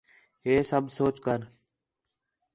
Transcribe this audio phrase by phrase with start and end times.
[0.45, 1.39] ہِے سب سوچ کر